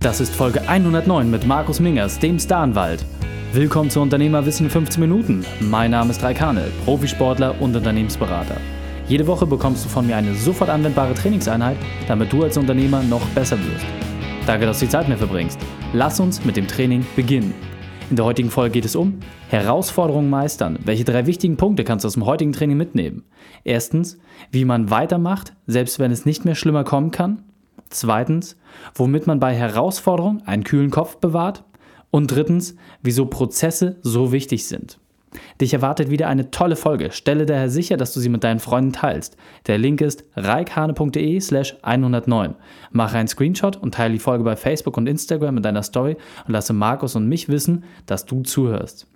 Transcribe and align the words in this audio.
Das 0.00 0.18
ist 0.18 0.34
Folge 0.34 0.66
109 0.66 1.30
mit 1.30 1.46
Markus 1.46 1.78
Mingers, 1.78 2.18
dem 2.18 2.38
Staranwalt. 2.38 3.04
Willkommen 3.52 3.90
zu 3.90 4.00
Unternehmerwissen 4.00 4.64
in 4.64 4.70
15 4.70 4.98
Minuten. 4.98 5.44
Mein 5.60 5.90
Name 5.90 6.10
ist 6.10 6.22
Raikane, 6.22 6.68
Profisportler 6.86 7.60
und 7.60 7.76
Unternehmensberater. 7.76 8.56
Jede 9.08 9.26
Woche 9.26 9.46
bekommst 9.46 9.84
du 9.84 9.90
von 9.90 10.06
mir 10.06 10.16
eine 10.16 10.34
sofort 10.34 10.70
anwendbare 10.70 11.12
Trainingseinheit, 11.12 11.76
damit 12.08 12.32
du 12.32 12.42
als 12.42 12.56
Unternehmer 12.56 13.02
noch 13.02 13.26
besser 13.34 13.58
wirst. 13.58 13.84
Danke, 14.46 14.64
dass 14.64 14.78
du 14.78 14.86
die 14.86 14.90
Zeit 14.90 15.06
mir 15.06 15.18
verbringst. 15.18 15.60
Lass 15.92 16.18
uns 16.18 16.42
mit 16.46 16.56
dem 16.56 16.66
Training 16.66 17.04
beginnen. 17.14 17.52
In 18.08 18.16
der 18.16 18.24
heutigen 18.24 18.48
Folge 18.48 18.72
geht 18.72 18.86
es 18.86 18.96
um 18.96 19.20
Herausforderungen 19.50 20.30
meistern. 20.30 20.78
Welche 20.82 21.04
drei 21.04 21.26
wichtigen 21.26 21.58
Punkte 21.58 21.84
kannst 21.84 22.04
du 22.04 22.06
aus 22.06 22.14
dem 22.14 22.24
heutigen 22.24 22.52
Training 22.52 22.78
mitnehmen? 22.78 23.24
Erstens, 23.64 24.16
wie 24.50 24.64
man 24.64 24.88
weitermacht, 24.88 25.52
selbst 25.66 25.98
wenn 25.98 26.10
es 26.10 26.24
nicht 26.24 26.46
mehr 26.46 26.54
schlimmer 26.54 26.84
kommen 26.84 27.10
kann. 27.10 27.42
Zweitens, 27.90 28.56
womit 28.94 29.26
man 29.26 29.40
bei 29.40 29.54
Herausforderungen 29.54 30.42
einen 30.46 30.64
kühlen 30.64 30.90
Kopf 30.90 31.16
bewahrt. 31.16 31.64
Und 32.12 32.28
drittens, 32.28 32.74
wieso 33.02 33.26
Prozesse 33.26 33.96
so 34.02 34.32
wichtig 34.32 34.66
sind. 34.66 34.98
Dich 35.60 35.74
erwartet 35.74 36.10
wieder 36.10 36.26
eine 36.26 36.50
tolle 36.50 36.74
Folge. 36.74 37.12
Stelle 37.12 37.46
daher 37.46 37.70
sicher, 37.70 37.96
dass 37.96 38.12
du 38.12 38.20
sie 38.20 38.28
mit 38.28 38.42
deinen 38.42 38.58
Freunden 38.58 38.92
teilst. 38.92 39.36
Der 39.66 39.78
Link 39.78 40.00
ist 40.00 40.24
reikhane.de 40.34 41.40
slash 41.40 41.76
109. 41.82 42.54
Mache 42.90 43.18
einen 43.18 43.28
Screenshot 43.28 43.76
und 43.76 43.94
teile 43.94 44.14
die 44.14 44.18
Folge 44.18 44.42
bei 44.42 44.56
Facebook 44.56 44.96
und 44.96 45.06
Instagram 45.06 45.58
in 45.58 45.62
deiner 45.62 45.84
Story 45.84 46.16
und 46.46 46.52
lasse 46.52 46.72
Markus 46.72 47.14
und 47.14 47.28
mich 47.28 47.48
wissen, 47.48 47.84
dass 48.06 48.26
du 48.26 48.42
zuhörst. 48.42 49.06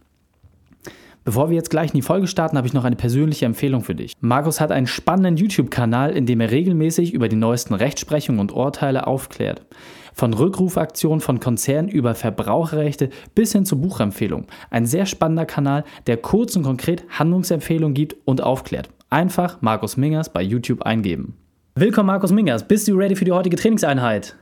Bevor 1.24 1.48
wir 1.48 1.56
jetzt 1.56 1.70
gleich 1.70 1.88
in 1.91 1.96
die 1.96 2.02
Folge 2.02 2.27
starten, 2.27 2.59
habe 2.59 2.66
ich 2.66 2.74
noch 2.74 2.84
eine 2.84 2.96
persönliche 2.96 3.46
Empfehlung 3.46 3.83
für 3.83 3.95
dich. 3.95 4.12
Markus 4.20 4.60
hat 4.60 4.70
einen 4.70 4.87
spannenden 4.87 5.38
YouTube-Kanal, 5.38 6.10
in 6.10 6.27
dem 6.27 6.41
er 6.42 6.50
regelmäßig 6.50 7.14
über 7.14 7.28
die 7.28 7.37
neuesten 7.37 7.73
Rechtsprechungen 7.73 8.42
und 8.42 8.52
Urteile 8.52 9.06
aufklärt. 9.06 9.64
Von 10.12 10.34
Rückrufaktionen 10.34 11.23
von 11.23 11.41
Konzernen 11.41 11.88
über 11.88 12.14
Verbraucherrechte 12.14 13.09
bis 13.34 13.52
hin 13.52 13.64
zu 13.64 13.80
Buchempfehlungen. 13.80 14.48
Ein 14.69 14.84
sehr 14.84 15.06
spannender 15.06 15.47
Kanal, 15.47 15.84
der 16.06 16.19
kurz 16.19 16.56
und 16.56 16.62
konkret 16.62 17.05
Handlungsempfehlungen 17.08 17.95
gibt 17.95 18.17
und 18.27 18.42
aufklärt. 18.42 18.91
Einfach 19.08 19.62
Markus 19.62 19.97
Mingers 19.97 20.30
bei 20.30 20.42
YouTube 20.42 20.83
eingeben. 20.83 21.39
Willkommen 21.75 22.08
Markus 22.08 22.33
Mingers, 22.33 22.69
bist 22.69 22.86
du 22.86 22.97
ready 22.97 23.17
für 23.17 23.25
die 23.25 23.33
heutige 23.33 23.56
Trainingseinheit? 23.56 24.36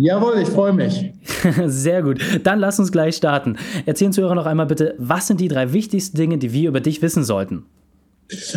Jawohl, 0.00 0.38
ich 0.40 0.48
freue 0.48 0.72
mich. 0.72 1.12
Sehr 1.66 2.04
gut. 2.04 2.20
Dann 2.44 2.60
lass 2.60 2.78
uns 2.78 2.92
gleich 2.92 3.16
starten. 3.16 3.56
Erzählen 3.84 4.12
Zuhörer 4.12 4.36
noch 4.36 4.46
einmal 4.46 4.66
bitte, 4.66 4.94
was 4.96 5.26
sind 5.26 5.40
die 5.40 5.48
drei 5.48 5.72
wichtigsten 5.72 6.16
Dinge, 6.16 6.38
die 6.38 6.52
wir 6.52 6.68
über 6.68 6.80
dich 6.80 7.02
wissen 7.02 7.24
sollten? 7.24 7.64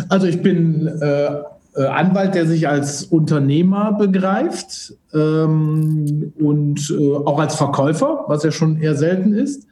Also 0.08 0.28
ich 0.28 0.40
bin 0.40 0.86
äh, 0.86 1.40
äh, 1.74 1.86
Anwalt, 1.86 2.36
der 2.36 2.46
sich 2.46 2.68
als 2.68 3.02
Unternehmer 3.02 3.92
begreift 3.92 4.94
ähm, 5.12 6.32
und 6.38 6.96
äh, 6.96 7.16
auch 7.16 7.40
als 7.40 7.56
Verkäufer, 7.56 8.24
was 8.28 8.44
ja 8.44 8.52
schon 8.52 8.80
eher 8.80 8.94
selten 8.94 9.32
ist. 9.32 9.66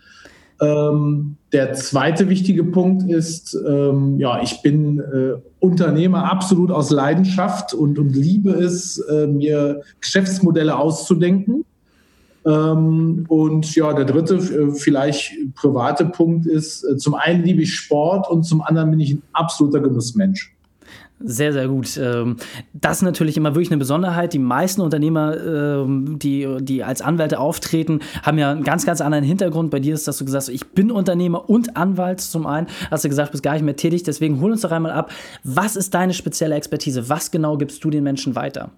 Ähm, 0.60 1.36
der 1.52 1.72
zweite 1.72 2.28
wichtige 2.28 2.64
Punkt 2.64 3.10
ist, 3.10 3.56
ähm, 3.66 4.18
ja, 4.18 4.42
ich 4.42 4.62
bin 4.62 5.00
äh, 5.00 5.40
Unternehmer 5.58 6.30
absolut 6.30 6.70
aus 6.70 6.90
Leidenschaft 6.90 7.74
und, 7.74 7.98
und 7.98 8.14
liebe 8.14 8.50
es, 8.50 8.98
äh, 8.98 9.26
mir 9.26 9.80
Geschäftsmodelle 10.00 10.76
auszudenken. 10.76 11.64
Ähm, 12.46 13.24
und 13.28 13.74
ja, 13.74 13.92
der 13.92 14.04
dritte, 14.04 14.36
äh, 14.36 14.72
vielleicht 14.72 15.32
private 15.54 16.06
Punkt 16.06 16.46
ist, 16.46 16.84
äh, 16.84 16.96
zum 16.96 17.14
einen 17.14 17.42
liebe 17.44 17.62
ich 17.62 17.74
Sport 17.74 18.30
und 18.30 18.44
zum 18.44 18.62
anderen 18.62 18.90
bin 18.90 19.00
ich 19.00 19.14
ein 19.14 19.22
absoluter 19.32 19.80
Genussmensch. 19.80 20.54
Sehr, 21.22 21.52
sehr 21.52 21.68
gut. 21.68 21.98
Ähm, 21.98 22.36
das 22.72 22.98
ist 22.98 23.02
natürlich 23.02 23.36
immer 23.36 23.54
wirklich 23.54 23.70
eine 23.70 23.76
Besonderheit. 23.76 24.32
Die 24.32 24.38
meisten 24.38 24.80
Unternehmer, 24.80 25.36
ähm, 25.36 26.18
die, 26.18 26.48
die 26.60 26.82
als 26.82 27.02
Anwälte 27.02 27.38
auftreten, 27.38 28.00
haben 28.22 28.38
ja 28.38 28.50
einen 28.50 28.64
ganz, 28.64 28.86
ganz 28.86 29.02
anderen 29.02 29.24
Hintergrund. 29.24 29.70
Bei 29.70 29.80
dir 29.80 29.92
ist, 29.92 30.08
dass 30.08 30.16
du 30.16 30.24
gesagt 30.24 30.44
hast, 30.44 30.48
ich 30.48 30.68
bin 30.68 30.90
Unternehmer 30.90 31.50
und 31.50 31.76
Anwalt 31.76 32.22
zum 32.22 32.46
einen. 32.46 32.68
Hast 32.90 33.04
du 33.04 33.10
gesagt, 33.10 33.28
du 33.28 33.32
bist 33.32 33.44
gar 33.44 33.52
nicht 33.52 33.64
mehr 33.64 33.76
tätig. 33.76 34.02
Deswegen 34.02 34.40
hol 34.40 34.50
uns 34.50 34.62
doch 34.62 34.72
einmal 34.72 34.92
ab. 34.92 35.10
Was 35.44 35.76
ist 35.76 35.92
deine 35.92 36.14
spezielle 36.14 36.54
Expertise? 36.54 37.10
Was 37.10 37.30
genau 37.30 37.58
gibst 37.58 37.84
du 37.84 37.90
den 37.90 38.02
Menschen 38.02 38.34
weiter? 38.34 38.70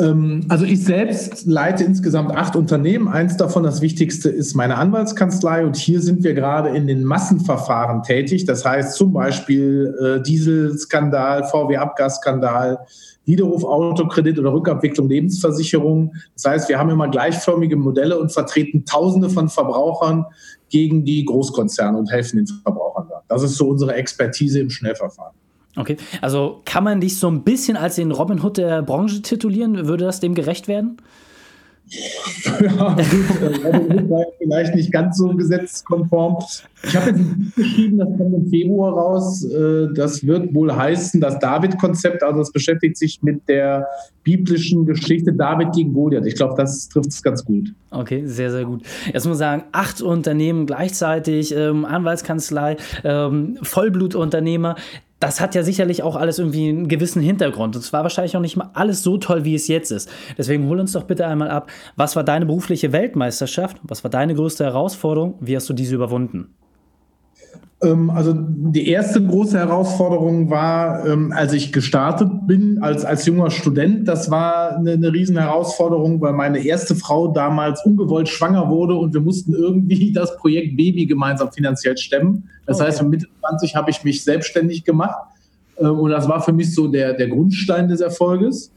Ähm, 0.00 0.46
also 0.48 0.64
ich 0.64 0.82
selbst 0.82 1.46
leite 1.46 1.84
insgesamt 1.84 2.32
acht 2.32 2.56
Unternehmen. 2.56 3.08
Eins 3.08 3.36
davon, 3.36 3.62
das 3.62 3.80
wichtigste, 3.80 4.30
ist 4.30 4.54
meine 4.54 4.76
Anwaltskanzlei. 4.76 5.64
Und 5.64 5.76
hier 5.76 6.00
sind 6.00 6.24
wir 6.24 6.34
gerade 6.34 6.70
in 6.70 6.86
den 6.86 7.04
Massenverfahren 7.04 8.02
tätig. 8.02 8.46
Das 8.46 8.64
heißt 8.64 8.94
zum 8.94 9.12
Beispiel 9.12 9.94
äh, 10.00 10.22
Dieselskandal, 10.22 11.44
VW-Abgasskandal, 11.44 12.78
Widerruf 13.26 13.64
Autokredit 13.64 14.38
oder 14.38 14.52
Rückabwicklung 14.52 15.08
Lebensversicherung. 15.08 16.14
Das 16.34 16.44
heißt, 16.50 16.68
wir 16.68 16.78
haben 16.78 16.90
immer 16.90 17.08
gleichförmige 17.08 17.76
Modelle 17.76 18.18
und 18.18 18.32
vertreten 18.32 18.84
Tausende 18.84 19.28
von 19.28 19.48
Verbrauchern 19.48 20.24
gegen 20.70 21.04
die 21.04 21.24
Großkonzerne 21.24 21.98
und 21.98 22.10
helfen 22.10 22.38
den 22.38 22.46
Verbrauchern 22.46 23.06
da. 23.08 23.22
Das 23.28 23.42
ist 23.42 23.56
so 23.56 23.68
unsere 23.68 23.94
Expertise 23.94 24.60
im 24.60 24.70
Schnellverfahren. 24.70 25.34
Okay, 25.76 25.96
also 26.20 26.62
kann 26.64 26.84
man 26.84 27.00
dich 27.00 27.18
so 27.18 27.28
ein 27.30 27.42
bisschen 27.42 27.76
als 27.76 27.96
den 27.96 28.10
Robin 28.10 28.42
Hood 28.42 28.58
der 28.58 28.82
Branche 28.82 29.22
titulieren? 29.22 29.86
Würde 29.86 30.04
das 30.04 30.20
dem 30.20 30.34
gerecht 30.34 30.68
werden? 30.68 31.00
Ja, 32.60 32.94
gut, 32.94 33.42
äh, 33.42 34.10
war 34.10 34.24
vielleicht 34.38 34.76
nicht 34.76 34.92
ganz 34.92 35.18
so 35.18 35.28
gesetzeskonform. 35.28 36.36
Ich 36.84 36.96
habe 36.96 37.10
jetzt 37.10 37.56
geschrieben, 37.56 37.98
das 37.98 38.08
kommt 38.16 38.32
im 38.32 38.46
Februar 38.48 38.92
raus. 38.92 39.44
Äh, 39.44 39.88
das 39.94 40.24
wird 40.24 40.54
wohl 40.54 40.74
heißen, 40.74 41.20
das 41.20 41.40
David-Konzept. 41.40 42.22
Also, 42.22 42.42
es 42.42 42.52
beschäftigt 42.52 42.96
sich 42.96 43.20
mit 43.22 43.48
der 43.48 43.88
biblischen 44.22 44.86
Geschichte 44.86 45.32
David 45.32 45.72
gegen 45.72 45.92
Goliath. 45.92 46.26
Ich 46.26 46.36
glaube, 46.36 46.54
das 46.56 46.88
trifft 46.88 47.08
es 47.08 47.22
ganz 47.24 47.44
gut. 47.44 47.72
Okay, 47.90 48.22
sehr, 48.24 48.52
sehr 48.52 48.66
gut. 48.66 48.82
Jetzt 49.06 49.26
muss 49.26 49.26
man 49.26 49.38
sagen, 49.38 49.64
acht 49.72 50.00
Unternehmen 50.00 50.66
gleichzeitig, 50.66 51.52
ähm, 51.56 51.84
Anwaltskanzlei, 51.84 52.76
ähm, 53.02 53.58
Vollblutunternehmer 53.62 54.76
das 55.20 55.40
hat 55.40 55.54
ja 55.54 55.62
sicherlich 55.62 56.02
auch 56.02 56.16
alles 56.16 56.38
irgendwie 56.38 56.70
einen 56.70 56.88
gewissen 56.88 57.22
Hintergrund. 57.22 57.76
Und 57.76 57.84
es 57.84 57.92
war 57.92 58.02
wahrscheinlich 58.02 58.36
auch 58.36 58.40
nicht 58.40 58.56
mal 58.56 58.70
alles 58.72 59.02
so 59.02 59.18
toll, 59.18 59.44
wie 59.44 59.54
es 59.54 59.68
jetzt 59.68 59.92
ist. 59.92 60.08
Deswegen 60.36 60.66
hol 60.66 60.80
uns 60.80 60.92
doch 60.92 61.04
bitte 61.04 61.26
einmal 61.26 61.50
ab, 61.50 61.70
was 61.94 62.16
war 62.16 62.24
deine 62.24 62.46
berufliche 62.46 62.92
Weltmeisterschaft? 62.92 63.76
Was 63.82 64.02
war 64.02 64.10
deine 64.10 64.34
größte 64.34 64.64
Herausforderung? 64.64 65.34
Wie 65.40 65.54
hast 65.54 65.68
du 65.68 65.74
diese 65.74 65.94
überwunden? 65.94 66.54
Ähm, 67.82 68.10
also 68.10 68.34
die 68.36 68.88
erste 68.88 69.24
große 69.24 69.58
Herausforderung 69.58 70.50
war, 70.50 71.06
ähm, 71.06 71.32
als 71.32 71.52
ich 71.54 71.72
gestartet 71.72 72.28
bin 72.46 72.82
als, 72.82 73.04
als 73.04 73.24
junger 73.24 73.50
Student, 73.50 74.06
das 74.06 74.30
war 74.30 74.76
eine, 74.76 74.92
eine 74.92 75.12
riesen 75.12 75.38
Herausforderung, 75.38 76.20
weil 76.20 76.34
meine 76.34 76.64
erste 76.64 76.94
Frau 76.94 77.28
damals 77.28 77.84
ungewollt 77.84 78.28
schwanger 78.28 78.68
wurde 78.68 78.94
und 78.94 79.14
wir 79.14 79.20
mussten 79.20 79.54
irgendwie 79.54 80.12
das 80.14 80.36
Projekt 80.36 80.76
Baby 80.76 81.06
gemeinsam 81.06 81.50
finanziell 81.52 81.96
stemmen. 81.96 82.50
Das 82.66 82.78
okay. 82.78 82.88
heißt, 82.88 83.02
mit 83.02 83.10
Mitte 83.10 83.26
20 83.40 83.74
habe 83.76 83.90
ich 83.90 84.04
mich 84.04 84.24
selbstständig 84.24 84.84
gemacht 84.84 85.18
ähm, 85.78 85.98
und 85.98 86.10
das 86.10 86.28
war 86.28 86.42
für 86.42 86.52
mich 86.52 86.74
so 86.74 86.86
der, 86.86 87.14
der 87.14 87.28
Grundstein 87.28 87.88
des 87.88 88.00
Erfolges. 88.00 88.70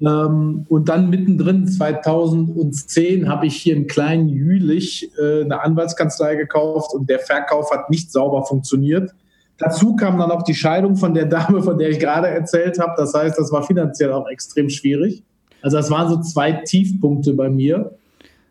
Ähm, 0.00 0.66
und 0.68 0.88
dann 0.88 1.08
mittendrin 1.08 1.66
2010 1.66 3.28
habe 3.28 3.46
ich 3.46 3.56
hier 3.56 3.76
im 3.76 3.86
kleinen 3.86 4.28
Jülich 4.28 5.10
äh, 5.18 5.42
eine 5.42 5.62
Anwaltskanzlei 5.62 6.36
gekauft 6.36 6.92
und 6.94 7.08
der 7.08 7.18
Verkauf 7.18 7.70
hat 7.70 7.90
nicht 7.90 8.12
sauber 8.12 8.44
funktioniert. 8.44 9.14
Dazu 9.58 9.96
kam 9.96 10.18
dann 10.18 10.30
auch 10.30 10.42
die 10.42 10.54
Scheidung 10.54 10.96
von 10.96 11.14
der 11.14 11.24
Dame, 11.26 11.62
von 11.62 11.78
der 11.78 11.88
ich 11.88 11.98
gerade 11.98 12.28
erzählt 12.28 12.78
habe. 12.78 12.92
Das 12.96 13.14
heißt, 13.14 13.38
das 13.38 13.50
war 13.52 13.62
finanziell 13.62 14.12
auch 14.12 14.28
extrem 14.28 14.68
schwierig. 14.68 15.22
Also 15.62 15.78
das 15.78 15.90
waren 15.90 16.08
so 16.08 16.20
zwei 16.20 16.52
Tiefpunkte 16.52 17.32
bei 17.32 17.48
mir, 17.48 17.92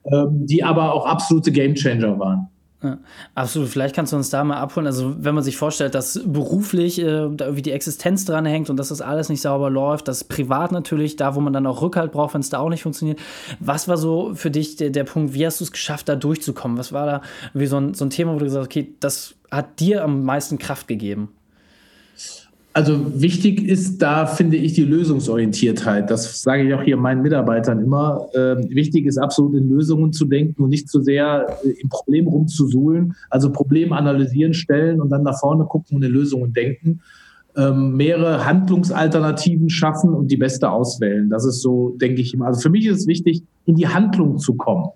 ähm, 0.06 0.48
die 0.48 0.64
aber 0.64 0.94
auch 0.94 1.06
absolute 1.06 1.52
Gamechanger 1.52 2.18
waren. 2.20 2.48
Ja, 2.84 3.00
absolut. 3.34 3.70
Vielleicht 3.70 3.96
kannst 3.96 4.12
du 4.14 4.18
uns 4.18 4.30
da 4.30 4.44
mal 4.44 4.58
abholen. 4.58 4.86
Also, 4.86 5.16
wenn 5.24 5.34
man 5.34 5.44
sich 5.44 5.58
vorstellt, 5.58 5.96
dass 5.96 6.22
beruflich 6.26 7.00
äh, 7.00 7.30
da 7.32 7.46
irgendwie 7.46 7.62
die 7.62 7.72
Existenz 7.72 8.26
dran 8.26 8.46
hängt 8.46 8.70
und 8.70 8.78
dass 8.78 8.90
das 8.90 9.02
alles 9.02 9.30
nicht 9.30 9.42
sauber 9.42 9.70
läuft, 9.70 10.08
dass 10.08 10.24
privat 10.24 10.72
natürlich, 10.72 11.16
da 11.16 11.36
wo 11.36 11.40
man 11.40 11.54
dann 11.54 11.66
auch 11.66 11.82
Rückhalt 11.82 12.12
braucht, 12.12 12.34
wenn 12.34 12.42
es 12.42 12.50
da 12.50 12.60
auch 12.60 12.70
nicht 12.70 12.84
funktioniert. 12.84 13.20
Was 13.60 13.88
war 13.88 13.98
so 13.98 14.36
für 14.36 14.52
dich 14.52 14.76
der, 14.76 14.90
der 14.90 15.06
Punkt, 15.06 15.34
wie 15.34 15.46
hast 15.46 15.62
du 15.62 15.64
es 15.64 15.72
geschafft, 15.72 16.10
da 16.10 16.16
durchzukommen? 16.16 16.78
Was 16.78 16.92
war 16.92 17.06
da 17.06 17.22
wie 17.54 17.66
so 17.66 17.78
ein, 17.78 17.94
so 17.94 18.06
ein 18.06 18.10
Thema, 18.10 18.34
wo 18.34 18.40
du 18.40 18.46
gesagt 18.46 18.62
hast, 18.62 18.68
okay, 18.68 18.94
das 19.00 19.36
hat 19.50 19.80
dir 19.80 20.04
am 20.04 20.24
meisten 20.24 20.58
Kraft 20.58 20.88
gegeben? 20.88 21.30
Also 22.76 23.22
wichtig 23.22 23.66
ist 23.66 24.02
da, 24.02 24.26
finde 24.26 24.58
ich, 24.58 24.74
die 24.74 24.84
Lösungsorientiertheit. 24.84 26.12
Das 26.12 26.42
sage 26.42 26.64
ich 26.64 26.74
auch 26.74 26.82
hier 26.82 26.98
meinen 26.98 27.22
Mitarbeitern 27.22 27.80
immer. 27.80 28.28
Ähm, 28.36 28.68
wichtig 28.70 29.06
ist 29.06 29.18
absolut 29.18 29.56
in 29.56 29.70
Lösungen 29.70 30.12
zu 30.12 30.26
denken 30.26 30.62
und 30.62 30.72
nicht 30.72 30.90
zu 30.90 31.02
sehr 31.02 31.48
äh, 31.64 31.70
im 31.70 31.88
Problem 31.88 32.28
rumzusuhlen. 32.28 33.16
Also 33.30 33.50
Problem 33.50 33.94
analysieren, 33.94 34.54
stellen 34.54 35.00
und 35.00 35.10
dann 35.10 35.24
nach 35.24 35.40
vorne 35.40 35.64
gucken 35.64 35.96
und 35.96 36.04
in 36.04 36.12
Lösungen 36.12 36.52
denken. 36.52 37.00
Ähm, 37.56 37.96
mehrere 37.96 38.46
Handlungsalternativen 38.46 39.70
schaffen 39.70 40.10
und 40.10 40.30
die 40.30 40.36
beste 40.36 40.70
auswählen. 40.70 41.30
Das 41.30 41.46
ist 41.46 41.62
so, 41.62 41.96
denke 42.02 42.20
ich 42.20 42.34
immer. 42.34 42.48
Also 42.48 42.60
für 42.60 42.70
mich 42.70 42.86
ist 42.88 43.00
es 43.00 43.08
wichtig, 43.08 43.42
in 43.66 43.78
die 43.78 43.88
Handlung 43.88 44.38
zu 44.38 44.56
kommen. 44.56 44.90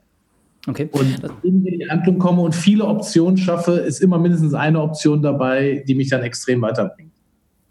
Okay. 0.67 0.89
Und 0.91 1.23
wenn 1.23 1.63
ich 1.63 1.71
in 1.71 1.79
die 1.79 1.89
Handlung 1.89 2.19
komme 2.19 2.41
und 2.41 2.53
viele 2.53 2.83
Optionen 2.83 3.37
schaffe, 3.37 3.71
ist 3.71 4.01
immer 4.01 4.19
mindestens 4.19 4.53
eine 4.53 4.81
Option 4.81 5.21
dabei, 5.21 5.81
die 5.87 5.95
mich 5.95 6.09
dann 6.09 6.23
extrem 6.23 6.61
weiterbringt. 6.61 7.13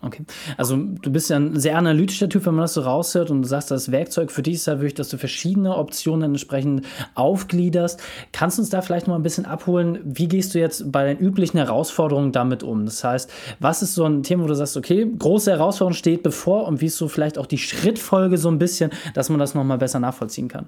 Okay. 0.01 0.25
Also 0.57 0.77
du 0.77 1.11
bist 1.11 1.29
ja 1.29 1.37
ein 1.37 1.59
sehr 1.59 1.77
analytischer 1.77 2.29
Typ, 2.29 2.47
wenn 2.47 2.55
man 2.55 2.63
das 2.63 2.75
so 2.75 2.83
raushört 2.83 3.33
und 3.33 3.43
du 3.43 3.49
sagst, 3.49 3.73
das 3.73 3.91
Werkzeug 3.91 4.31
für 4.31 4.43
dich 4.43 4.55
ist 4.55 4.67
ja 4.67 4.75
wirklich, 4.75 4.95
dass 4.95 5.09
du 5.09 5.19
verschiedene 5.19 5.77
Optionen 5.77 6.31
entsprechend 6.31 6.87
aufgliederst. 7.17 8.01
Kannst 8.31 8.59
du 8.59 8.63
uns 8.63 8.71
da 8.71 8.81
vielleicht 8.81 9.09
noch 9.09 9.17
ein 9.17 9.25
bisschen 9.25 9.45
abholen? 9.45 9.99
Wie 10.05 10.29
gehst 10.29 10.55
du 10.55 10.61
jetzt 10.61 10.93
bei 10.93 11.13
den 11.13 11.19
üblichen 11.19 11.59
Herausforderungen 11.59 12.31
damit 12.31 12.63
um? 12.63 12.85
Das 12.85 13.03
heißt, 13.03 13.29
was 13.59 13.83
ist 13.83 13.97
so 13.97 14.05
ein 14.05 14.23
Thema, 14.23 14.45
wo 14.45 14.47
du 14.47 14.55
sagst, 14.55 14.77
okay, 14.77 15.05
große 15.19 15.51
Herausforderung 15.51 15.95
steht 15.95 16.23
bevor 16.23 16.69
und 16.69 16.81
wie 16.81 16.87
ist 16.87 16.97
so 16.97 17.09
vielleicht 17.09 17.37
auch 17.37 17.47
die 17.47 17.59
Schrittfolge 17.59 18.39
so 18.39 18.51
ein 18.51 18.61
bisschen, 18.61 18.93
dass 19.15 19.31
man 19.31 19.41
das 19.41 19.57
nochmal 19.57 19.79
besser 19.79 19.99
nachvollziehen 19.99 20.47
kann? 20.47 20.67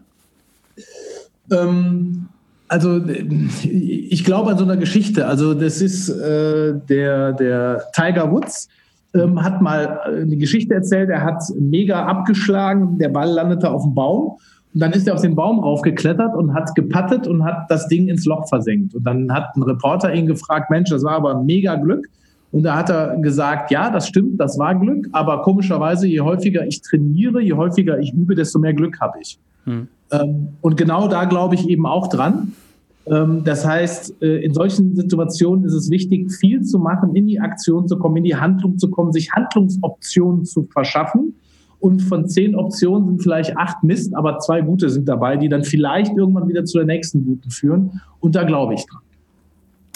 Ähm 1.53 2.29
also 2.71 3.05
ich 3.05 4.25
glaube 4.25 4.53
an 4.53 4.59
so 4.59 4.63
einer 4.65 4.77
Geschichte. 4.77 5.27
Also 5.27 5.55
das 5.55 5.81
ist 5.81 6.09
äh, 6.09 6.73
der, 6.89 7.33
der 7.33 7.83
Tiger 7.93 8.31
Woods, 8.31 8.69
ähm, 9.15 9.43
hat 9.43 9.61
mal 9.61 10.01
eine 10.01 10.37
Geschichte 10.37 10.75
erzählt, 10.75 11.11
er 11.11 11.23
hat 11.23 11.43
mega 11.59 12.05
abgeschlagen, 12.07 12.99
der 12.99 13.09
Ball 13.09 13.31
landete 13.31 13.71
auf 13.71 13.83
dem 13.83 13.95
Baum 13.95 14.37
und 14.73 14.81
dann 14.81 14.93
ist 14.93 15.09
er 15.09 15.15
auf 15.15 15.23
den 15.23 15.35
Baum 15.35 15.59
raufgeklettert 15.59 16.35
und 16.37 16.55
hat 16.55 16.75
gepattet 16.75 17.27
und 17.27 17.45
hat 17.45 17.69
das 17.69 17.89
Ding 17.89 18.09
ins 18.09 18.25
Loch 18.25 18.49
versenkt. 18.49 18.95
Und 18.95 19.05
dann 19.05 19.33
hat 19.33 19.57
ein 19.57 19.63
Reporter 19.63 20.15
ihn 20.15 20.27
gefragt, 20.27 20.71
Mensch, 20.71 20.91
das 20.91 21.03
war 21.03 21.15
aber 21.15 21.43
mega 21.43 21.75
Glück. 21.75 22.07
Und 22.53 22.65
da 22.65 22.77
hat 22.77 22.91
er 22.91 23.17
gesagt, 23.17 23.71
ja, 23.71 23.91
das 23.91 24.09
stimmt, 24.09 24.41
das 24.41 24.59
war 24.59 24.75
Glück, 24.75 25.09
aber 25.13 25.43
komischerweise, 25.43 26.07
je 26.07 26.21
häufiger 26.21 26.67
ich 26.67 26.83
trainiere, 26.83 27.41
je 27.41 27.53
häufiger 27.53 27.99
ich 27.99 28.13
übe, 28.13 28.35
desto 28.35 28.59
mehr 28.59 28.75
Glück 28.75 29.01
habe 29.01 29.19
ich. 29.21 29.39
Hm. 29.65 29.89
Ähm, 30.13 30.49
und 30.61 30.77
genau 30.77 31.09
da 31.09 31.25
glaube 31.25 31.55
ich 31.55 31.69
eben 31.69 31.87
auch 31.87 32.09
dran. 32.09 32.53
Ähm, 33.11 33.43
das 33.45 33.67
heißt, 33.67 34.23
äh, 34.23 34.39
in 34.39 34.55
solchen 34.55 34.95
Situationen 34.95 35.65
ist 35.65 35.75
es 35.75 35.91
wichtig, 35.91 36.33
viel 36.33 36.63
zu 36.63 36.79
machen, 36.79 37.15
in 37.15 37.27
die 37.27 37.41
Aktion 37.41 37.89
zu 37.89 37.99
kommen, 37.99 38.19
in 38.19 38.25
die 38.25 38.37
Handlung 38.37 38.79
zu 38.79 38.89
kommen, 38.89 39.13
sich 39.13 39.33
Handlungsoptionen 39.33 40.45
zu 40.45 40.69
verschaffen. 40.73 41.35
Und 41.81 42.03
von 42.03 42.29
zehn 42.29 42.55
Optionen 42.55 43.09
sind 43.09 43.23
vielleicht 43.23 43.57
acht 43.57 43.83
Mist, 43.83 44.15
aber 44.15 44.39
zwei 44.39 44.61
gute 44.61 44.91
sind 44.91 45.09
dabei, 45.09 45.37
die 45.37 45.49
dann 45.49 45.65
vielleicht 45.65 46.15
irgendwann 46.17 46.47
wieder 46.47 46.65
zu 46.65 46.79
der 46.79 46.87
nächsten 46.87 47.25
guten 47.25 47.51
führen. 47.51 48.01
Und 48.21 48.35
da 48.35 48.45
glaube 48.45 48.75
ich 48.75 48.85
dran. 48.87 49.01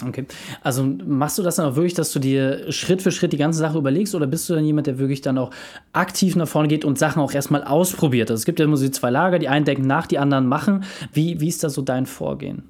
Okay. 0.05 0.25
Also 0.61 0.83
machst 0.83 1.37
du 1.37 1.43
das 1.43 1.55
dann 1.55 1.67
auch 1.67 1.75
wirklich, 1.75 1.93
dass 1.93 2.11
du 2.11 2.19
dir 2.19 2.69
Schritt 2.71 3.01
für 3.01 3.11
Schritt 3.11 3.31
die 3.31 3.37
ganze 3.37 3.59
Sache 3.59 3.77
überlegst 3.77 4.13
oder 4.13 4.27
bist 4.27 4.49
du 4.49 4.55
dann 4.55 4.65
jemand, 4.65 4.87
der 4.87 4.97
wirklich 4.97 5.21
dann 5.21 5.37
auch 5.37 5.51
aktiv 5.93 6.35
nach 6.35 6.47
vorne 6.47 6.67
geht 6.67 6.83
und 6.83 6.99
Sachen 6.99 7.21
auch 7.21 7.31
erstmal 7.31 7.63
ausprobiert? 7.63 8.29
Also 8.29 8.41
es 8.41 8.45
gibt 8.45 8.59
ja 8.59 8.65
immer 8.65 8.75
so 8.75 8.89
zwei 8.89 9.09
Lager, 9.09 9.39
die 9.39 9.47
einen 9.47 9.63
denken 9.63 9.87
nach, 9.87 10.07
die 10.07 10.17
anderen 10.17 10.47
machen. 10.47 10.83
Wie, 11.13 11.39
wie 11.39 11.47
ist 11.47 11.63
da 11.63 11.69
so 11.69 11.81
dein 11.81 12.07
Vorgehen? 12.07 12.63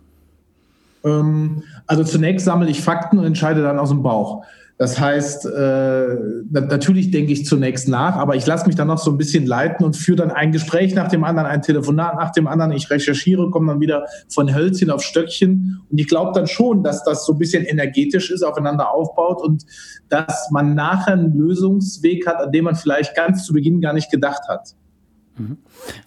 Ähm, 1.05 1.63
also 1.87 2.03
zunächst 2.03 2.45
sammle 2.45 2.69
ich 2.69 2.81
Fakten 2.81 3.19
und 3.19 3.25
entscheide 3.25 3.61
dann 3.61 3.79
aus 3.79 3.89
dem 3.89 4.03
Bauch. 4.03 4.43
Das 4.77 4.99
heißt, 4.99 5.45
äh, 5.45 6.17
natürlich 6.51 7.09
denke 7.09 7.31
ich 7.31 7.45
zunächst 7.45 7.87
nach, 7.87 8.17
aber 8.17 8.35
ich 8.35 8.45
lasse 8.45 8.67
mich 8.67 8.75
dann 8.75 8.87
noch 8.87 8.97
so 8.97 9.09
ein 9.09 9.17
bisschen 9.17 9.45
leiten 9.45 9.85
und 9.85 9.95
führe 9.95 10.17
dann 10.17 10.31
ein 10.31 10.51
Gespräch 10.51 10.93
nach 10.93 11.07
dem 11.07 11.23
anderen, 11.23 11.47
ein 11.47 11.61
Telefonat 11.61 12.15
nach 12.15 12.33
dem 12.33 12.45
anderen. 12.45 12.73
Ich 12.73 12.89
recherchiere, 12.89 13.49
komme 13.51 13.71
dann 13.71 13.79
wieder 13.79 14.05
von 14.27 14.53
Hölzchen 14.53 14.91
auf 14.91 15.01
Stöckchen. 15.01 15.79
Und 15.89 15.97
ich 15.97 16.09
glaube 16.09 16.33
dann 16.33 16.47
schon, 16.47 16.83
dass 16.83 17.05
das 17.05 17.25
so 17.25 17.33
ein 17.33 17.39
bisschen 17.39 17.63
energetisch 17.63 18.29
ist, 18.29 18.43
aufeinander 18.43 18.93
aufbaut 18.93 19.41
und 19.41 19.65
dass 20.09 20.51
man 20.51 20.75
nachher 20.75 21.13
einen 21.13 21.33
Lösungsweg 21.33 22.27
hat, 22.27 22.41
an 22.41 22.51
dem 22.51 22.65
man 22.65 22.75
vielleicht 22.75 23.15
ganz 23.15 23.45
zu 23.45 23.53
Beginn 23.53 23.79
gar 23.79 23.93
nicht 23.93 24.11
gedacht 24.11 24.49
hat. 24.49 24.75
Mhm. 25.37 25.57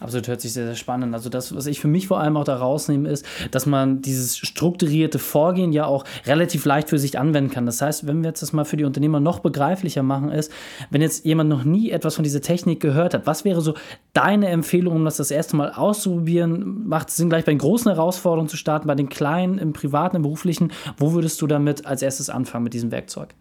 Absolut, 0.01 0.29
hört 0.29 0.41
sich 0.41 0.55
sehr, 0.55 0.65
sehr 0.65 0.75
spannend. 0.75 1.15
Also 1.15 1.29
das, 1.29 1.55
was 1.55 1.67
ich 1.67 1.81
für 1.81 1.89
mich 1.89 2.09
vor 2.09 2.19
allem 2.19 2.37
auch 2.39 2.45
da 2.45 2.57
rausnehme, 2.57 3.09
ist, 3.11 3.27
dass 3.51 3.67
man 3.67 4.01
dieses 4.01 4.39
strukturierte 4.39 5.19
Vorgehen 5.19 5.73
ja 5.73 5.85
auch 5.85 6.05
relativ 6.25 6.65
leicht 6.65 6.89
für 6.89 6.99
sich 6.99 7.19
anwenden 7.19 7.51
kann. 7.51 7.67
Das 7.67 7.83
heißt, 7.83 8.07
wenn 8.07 8.23
wir 8.23 8.29
jetzt 8.29 8.41
das 8.41 8.55
mal 8.55 8.65
für 8.65 8.79
die 8.79 8.85
Unternehmer 8.85 9.21
noch 9.21 9.41
begreiflicher 9.41 10.03
machen, 10.03 10.31
ist, 10.31 10.51
wenn 10.91 11.03
jetzt 11.03 11.27
jemand 11.27 11.51
noch 11.51 11.65
nie 11.65 11.91
etwas 11.91 12.15
von 12.15 12.25
dieser 12.25 12.41
Technik 12.41 12.81
gehört 12.81 13.13
hat, 13.13 13.27
was 13.27 13.45
wäre 13.45 13.61
so 13.61 13.75
deine 14.15 14.49
Empfehlung, 14.49 14.97
um 14.97 15.05
das 15.05 15.19
das 15.19 15.31
erste 15.31 15.57
Mal 15.57 15.73
auszuprobieren? 15.73 16.89
Macht 16.89 17.11
es 17.11 17.17
Sinn, 17.17 17.29
gleich 17.29 17.45
bei 17.45 17.53
den 17.53 17.59
großen 17.59 17.93
Herausforderungen 17.93 18.49
zu 18.49 18.57
starten, 18.57 18.87
bei 18.87 18.95
den 18.95 19.11
kleinen, 19.11 19.59
im 19.59 19.75
privaten, 19.75 20.17
im 20.17 20.23
beruflichen? 20.23 20.73
Wo 20.97 21.13
würdest 21.13 21.43
du 21.43 21.47
damit 21.47 21.85
als 21.85 22.01
erstes 22.01 22.31
anfangen 22.31 22.65
mit 22.65 22.73
diesem 22.73 22.91
Werkzeug? 22.91 23.35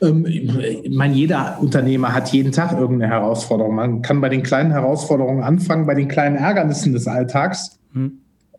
Ähm, 0.00 0.26
ich 0.26 0.90
meine, 0.90 1.14
jeder 1.14 1.58
Unternehmer 1.60 2.14
hat 2.14 2.32
jeden 2.32 2.52
Tag 2.52 2.72
irgendeine 2.72 3.12
Herausforderung. 3.12 3.74
Man 3.74 4.02
kann 4.02 4.20
bei 4.20 4.28
den 4.28 4.42
kleinen 4.42 4.70
Herausforderungen 4.70 5.42
anfangen, 5.42 5.86
bei 5.86 5.94
den 5.94 6.08
kleinen 6.08 6.36
Ärgernissen 6.36 6.92
des 6.92 7.06
Alltags. 7.06 7.78
Hm. 7.92 8.18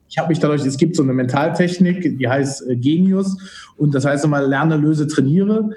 Ich 0.10 0.18
habe 0.18 0.30
mich 0.30 0.40
dadurch, 0.40 0.66
es 0.66 0.78
gibt 0.78 0.96
so 0.96 1.04
eine 1.04 1.14
Mentaltechnik, 1.14 2.18
die 2.18 2.28
heißt 2.28 2.68
äh, 2.68 2.76
Genius 2.76 3.38
und 3.78 3.94
das 3.94 4.06
heißt 4.06 4.26
immer 4.26 4.42
lerne, 4.42 4.76
löse, 4.76 5.08
trainiere. 5.08 5.70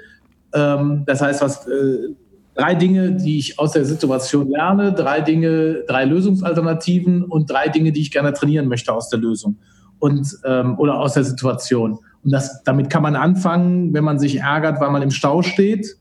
Ähm, 0.53 1.03
das 1.05 1.21
heißt, 1.21 1.41
was 1.41 1.67
äh, 1.67 2.09
drei 2.55 2.75
Dinge, 2.75 3.11
die 3.13 3.37
ich 3.37 3.59
aus 3.59 3.71
der 3.71 3.85
Situation 3.85 4.49
lerne, 4.49 4.93
drei 4.93 5.21
Dinge, 5.21 5.83
drei 5.87 6.05
Lösungsalternativen 6.05 7.23
und 7.23 7.49
drei 7.49 7.67
Dinge, 7.67 7.91
die 7.91 8.01
ich 8.01 8.11
gerne 8.11 8.33
trainieren 8.33 8.67
möchte 8.67 8.93
aus 8.93 9.09
der 9.09 9.19
Lösung 9.19 9.57
und 9.99 10.27
ähm, 10.45 10.77
oder 10.79 10.99
aus 10.99 11.13
der 11.13 11.23
Situation. 11.23 11.99
Und 12.23 12.31
das, 12.31 12.63
damit 12.63 12.89
kann 12.89 13.03
man 13.03 13.15
anfangen, 13.15 13.93
wenn 13.93 14.03
man 14.03 14.19
sich 14.19 14.39
ärgert, 14.39 14.79
weil 14.79 14.91
man 14.91 15.01
im 15.01 15.11
Stau 15.11 15.41
steht 15.41 15.97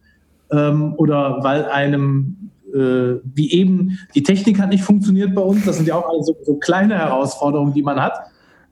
ähm, 0.52 0.94
oder 0.96 1.42
weil 1.42 1.64
einem, 1.66 2.50
äh, 2.72 3.20
wie 3.34 3.50
eben, 3.52 3.98
die 4.14 4.22
Technik 4.22 4.60
hat 4.60 4.70
nicht 4.70 4.84
funktioniert 4.84 5.34
bei 5.34 5.42
uns. 5.42 5.64
Das 5.64 5.76
sind 5.76 5.88
ja 5.88 5.96
auch 5.96 6.08
alle 6.08 6.22
so, 6.22 6.36
so 6.44 6.56
kleine 6.56 6.96
Herausforderungen, 6.96 7.74
die 7.74 7.82
man 7.82 8.00
hat. 8.00 8.14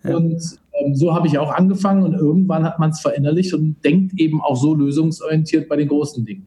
Ja. 0.04 0.16
Und 0.16 0.40
ähm, 0.80 0.94
so 0.94 1.14
habe 1.14 1.26
ich 1.26 1.38
auch 1.38 1.52
angefangen 1.52 2.02
und 2.04 2.14
irgendwann 2.14 2.64
hat 2.64 2.78
man 2.78 2.90
es 2.90 3.00
verinnerlicht 3.00 3.52
und 3.54 3.76
denkt 3.84 4.18
eben 4.18 4.40
auch 4.40 4.56
so 4.56 4.74
lösungsorientiert 4.74 5.68
bei 5.68 5.76
den 5.76 5.88
großen 5.88 6.24
Dingen. 6.24 6.46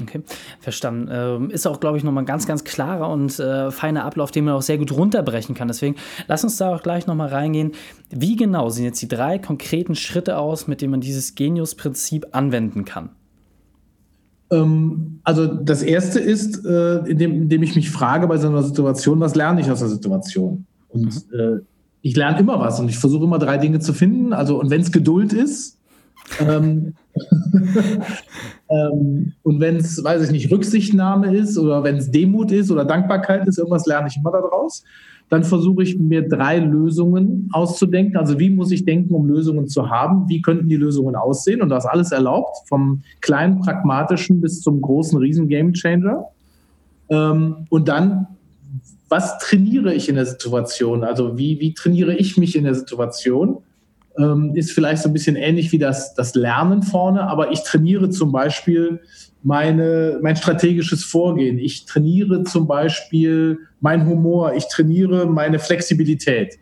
Okay, 0.00 0.22
verstanden. 0.60 1.08
Ähm, 1.12 1.50
ist 1.50 1.66
auch, 1.66 1.78
glaube 1.78 1.98
ich, 1.98 2.04
nochmal 2.04 2.22
ein 2.22 2.26
ganz, 2.26 2.46
ganz 2.46 2.64
klarer 2.64 3.10
und 3.10 3.38
äh, 3.38 3.70
feiner 3.70 4.04
Ablauf, 4.04 4.30
den 4.30 4.46
man 4.46 4.54
auch 4.54 4.62
sehr 4.62 4.78
gut 4.78 4.90
runterbrechen 4.90 5.54
kann. 5.54 5.68
Deswegen 5.68 5.96
lass 6.28 6.44
uns 6.44 6.56
da 6.56 6.74
auch 6.74 6.82
gleich 6.82 7.06
nochmal 7.06 7.28
reingehen. 7.28 7.72
Wie 8.08 8.36
genau 8.36 8.70
sehen 8.70 8.84
jetzt 8.84 9.02
die 9.02 9.08
drei 9.08 9.38
konkreten 9.38 9.94
Schritte 9.94 10.38
aus, 10.38 10.66
mit 10.66 10.80
denen 10.80 10.92
man 10.92 11.00
dieses 11.02 11.34
Genius-Prinzip 11.34 12.28
anwenden 12.32 12.86
kann? 12.86 13.10
Ähm, 14.50 15.20
also 15.24 15.46
das 15.46 15.82
erste 15.82 16.20
ist, 16.20 16.64
äh, 16.64 16.98
indem, 17.06 17.42
indem 17.42 17.62
ich 17.62 17.76
mich 17.76 17.90
frage 17.90 18.26
bei 18.28 18.38
so 18.38 18.48
einer 18.48 18.62
Situation, 18.62 19.20
was 19.20 19.34
lerne 19.34 19.60
ich 19.60 19.70
aus 19.70 19.80
der 19.80 19.88
Situation? 19.88 20.64
Und 20.88 21.32
mhm. 21.32 21.38
äh, 21.38 21.60
ich 22.00 22.16
lerne 22.16 22.38
immer 22.38 22.58
was 22.58 22.80
und 22.80 22.88
ich 22.88 22.98
versuche 22.98 23.24
immer 23.24 23.38
drei 23.38 23.58
Dinge 23.58 23.78
zu 23.80 23.92
finden. 23.92 24.32
Also, 24.32 24.58
und 24.58 24.70
wenn 24.70 24.80
es 24.80 24.90
Geduld 24.90 25.32
ist, 25.32 25.78
ähm, 26.40 26.94
ähm, 28.68 29.32
und 29.42 29.60
wenn 29.60 29.76
es, 29.76 30.02
weiß 30.02 30.24
ich 30.24 30.30
nicht, 30.30 30.50
Rücksichtnahme 30.50 31.34
ist 31.34 31.58
oder 31.58 31.84
wenn 31.84 31.96
es 31.96 32.10
Demut 32.10 32.52
ist 32.52 32.70
oder 32.70 32.84
Dankbarkeit 32.84 33.46
ist, 33.46 33.58
irgendwas 33.58 33.86
lerne 33.86 34.08
ich 34.08 34.16
immer 34.16 34.32
daraus. 34.32 34.84
Dann 35.28 35.44
versuche 35.44 35.82
ich 35.82 35.98
mir 35.98 36.28
drei 36.28 36.58
Lösungen 36.58 37.48
auszudenken. 37.52 38.16
Also 38.18 38.38
wie 38.38 38.50
muss 38.50 38.70
ich 38.70 38.84
denken, 38.84 39.14
um 39.14 39.26
Lösungen 39.26 39.66
zu 39.66 39.88
haben? 39.88 40.28
Wie 40.28 40.42
könnten 40.42 40.68
die 40.68 40.76
Lösungen 40.76 41.16
aussehen? 41.16 41.62
Und 41.62 41.70
das 41.70 41.86
alles 41.86 42.12
erlaubt, 42.12 42.56
vom 42.68 43.02
kleinen 43.20 43.60
pragmatischen 43.60 44.40
bis 44.40 44.60
zum 44.60 44.82
großen 44.82 45.18
riesen 45.18 45.48
Gamechanger. 45.48 46.26
Ähm, 47.08 47.66
und 47.70 47.88
dann 47.88 48.26
was 49.12 49.38
trainiere 49.38 49.92
ich 49.92 50.08
in 50.08 50.14
der 50.14 50.24
Situation? 50.24 51.04
Also 51.04 51.36
wie, 51.36 51.60
wie 51.60 51.74
trainiere 51.74 52.16
ich 52.16 52.38
mich 52.38 52.56
in 52.56 52.64
der 52.64 52.74
Situation? 52.74 53.58
Ähm, 54.18 54.54
ist 54.54 54.72
vielleicht 54.72 55.02
so 55.02 55.08
ein 55.08 55.12
bisschen 55.12 55.36
ähnlich 55.36 55.72
wie 55.72 55.78
das, 55.78 56.14
das 56.14 56.34
Lernen 56.34 56.82
vorne, 56.82 57.22
aber 57.22 57.52
ich 57.52 57.62
trainiere 57.62 58.10
zum 58.10 58.32
Beispiel 58.32 59.00
meine, 59.42 60.18
mein 60.22 60.36
strategisches 60.36 61.04
Vorgehen. 61.04 61.58
Ich 61.58 61.84
trainiere 61.86 62.44
zum 62.44 62.66
Beispiel 62.66 63.58
mein 63.80 64.06
Humor. 64.06 64.54
Ich 64.54 64.68
trainiere 64.68 65.26
meine 65.26 65.58
Flexibilität. 65.58 66.58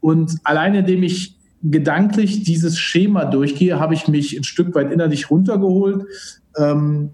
Und 0.00 0.38
alleine, 0.44 0.80
indem 0.80 1.02
ich 1.02 1.36
gedanklich 1.62 2.42
dieses 2.42 2.78
Schema 2.78 3.24
durchgehe, 3.24 3.78
habe 3.80 3.94
ich 3.94 4.08
mich 4.08 4.36
ein 4.36 4.44
Stück 4.44 4.74
weit 4.74 4.92
innerlich 4.92 5.30
runtergeholt, 5.30 6.04
ähm, 6.58 7.10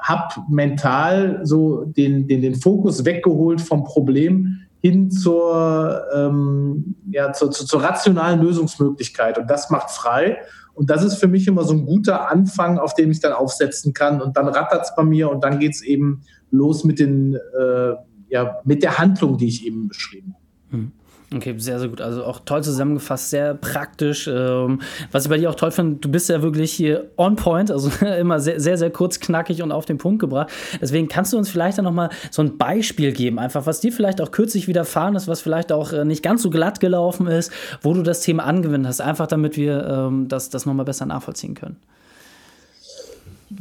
habe 0.00 0.42
mental 0.48 1.40
so 1.44 1.84
den, 1.84 2.28
den, 2.28 2.42
den 2.42 2.54
Fokus 2.54 3.04
weggeholt 3.04 3.60
vom 3.60 3.84
Problem 3.84 4.60
hin 4.80 5.10
zur, 5.10 6.04
ähm, 6.14 6.94
ja, 7.10 7.32
zur, 7.32 7.50
zur, 7.50 7.66
zur 7.66 7.82
rationalen 7.82 8.40
Lösungsmöglichkeit. 8.40 9.38
Und 9.38 9.50
das 9.50 9.70
macht 9.70 9.90
frei. 9.90 10.38
Und 10.74 10.90
das 10.90 11.02
ist 11.02 11.16
für 11.16 11.26
mich 11.26 11.48
immer 11.48 11.64
so 11.64 11.74
ein 11.74 11.84
guter 11.86 12.30
Anfang, 12.30 12.78
auf 12.78 12.94
dem 12.94 13.10
ich 13.10 13.20
dann 13.20 13.32
aufsetzen 13.32 13.92
kann. 13.92 14.22
Und 14.22 14.36
dann 14.36 14.46
rattert 14.46 14.84
es 14.84 14.94
bei 14.94 15.02
mir 15.02 15.30
und 15.30 15.42
dann 15.42 15.58
geht 15.58 15.72
es 15.72 15.82
eben 15.82 16.22
los 16.50 16.84
mit, 16.84 17.00
den, 17.00 17.34
äh, 17.34 17.94
ja, 18.28 18.58
mit 18.64 18.82
der 18.84 18.98
Handlung, 18.98 19.36
die 19.38 19.48
ich 19.48 19.66
eben 19.66 19.88
beschrieben 19.88 20.34
habe. 20.34 20.76
Hm. 20.76 20.92
Okay, 21.34 21.54
sehr, 21.58 21.78
sehr 21.78 21.88
gut. 21.90 22.00
Also 22.00 22.24
auch 22.24 22.40
toll 22.46 22.62
zusammengefasst, 22.64 23.28
sehr 23.28 23.52
praktisch. 23.52 24.26
Ähm, 24.32 24.80
was 25.12 25.24
ich 25.24 25.28
bei 25.28 25.36
dir 25.36 25.50
auch 25.50 25.56
toll 25.56 25.70
finde, 25.70 25.96
du 25.96 26.10
bist 26.10 26.30
ja 26.30 26.40
wirklich 26.40 26.72
hier 26.72 27.10
on 27.18 27.36
point, 27.36 27.70
also 27.70 27.90
immer 28.18 28.40
sehr, 28.40 28.58
sehr, 28.60 28.78
sehr 28.78 28.90
kurz, 28.90 29.20
knackig 29.20 29.62
und 29.62 29.70
auf 29.70 29.84
den 29.84 29.98
Punkt 29.98 30.20
gebracht. 30.20 30.48
Deswegen 30.80 31.08
kannst 31.08 31.34
du 31.34 31.38
uns 31.38 31.50
vielleicht 31.50 31.76
dann 31.76 31.84
nochmal 31.84 32.08
so 32.30 32.40
ein 32.40 32.56
Beispiel 32.56 33.12
geben, 33.12 33.38
einfach 33.38 33.66
was 33.66 33.80
dir 33.80 33.92
vielleicht 33.92 34.22
auch 34.22 34.30
kürzlich 34.30 34.68
widerfahren 34.68 35.16
ist, 35.16 35.28
was 35.28 35.42
vielleicht 35.42 35.70
auch 35.70 35.92
äh, 35.92 36.06
nicht 36.06 36.22
ganz 36.22 36.42
so 36.42 36.48
glatt 36.48 36.80
gelaufen 36.80 37.26
ist, 37.26 37.52
wo 37.82 37.92
du 37.92 38.02
das 38.02 38.22
Thema 38.22 38.44
angewendet 38.44 38.88
hast, 38.88 39.02
einfach 39.02 39.26
damit 39.26 39.58
wir 39.58 39.86
ähm, 39.86 40.28
das, 40.28 40.48
das 40.48 40.64
nochmal 40.64 40.86
besser 40.86 41.04
nachvollziehen 41.04 41.54
können. 41.54 41.76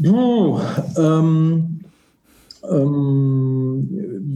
Ähm, 0.04 0.62
ähm, 0.98 1.80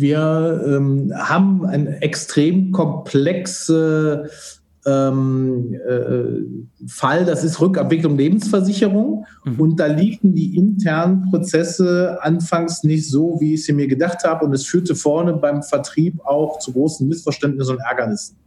wir 0.02 0.64
ähm, 0.66 1.14
haben 1.16 1.66
eine 1.66 2.02
extrem 2.02 2.72
komplexe 2.72 4.30
ähm, 4.86 5.76
äh, 5.88 6.88
Fall, 6.88 7.26
das 7.26 7.44
ist 7.44 7.62
Rückabwicklung 7.62 8.18
Lebensversicherung. 8.18 9.26
Mhm. 9.46 9.60
Und 9.60 9.80
da 9.80 9.86
liefen 9.86 10.34
die 10.34 10.58
internen 10.58 11.30
Prozesse 11.30 12.18
anfangs 12.22 12.84
nicht 12.84 13.08
so, 13.08 13.38
wie 13.40 13.54
ich 13.56 13.66
sie 13.66 13.74
mir 13.74 13.88
gedacht 13.88 14.24
habe. 14.24 14.46
Und 14.46 14.54
es 14.54 14.66
führte 14.66 14.96
vorne 14.96 15.34
beim 15.34 15.62
Vertrieb 15.62 16.20
auch 16.26 16.60
zu 16.60 16.72
großen 16.74 17.08
Missverständnissen 17.08 17.76
und 17.76 17.82
Ärgernissen. 17.82 18.38